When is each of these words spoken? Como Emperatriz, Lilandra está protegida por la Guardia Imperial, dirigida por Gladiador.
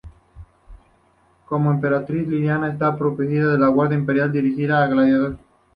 Como 1.45 1.69
Emperatriz, 1.71 2.27
Lilandra 2.27 2.71
está 2.71 2.97
protegida 2.97 3.51
por 3.51 3.59
la 3.59 3.67
Guardia 3.67 3.99
Imperial, 3.99 4.31
dirigida 4.31 4.87
por 4.87 4.95
Gladiador. 4.95 5.37